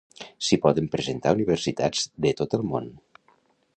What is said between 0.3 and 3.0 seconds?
S'hi poden presentar universitats de tot el món.